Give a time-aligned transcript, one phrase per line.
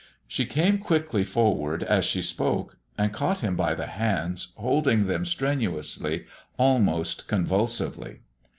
[0.27, 5.25] She came quickly forward as she spoke and caught him by the hands, holding them
[5.25, 6.25] strenuously,
[6.57, 8.21] almost convulsively.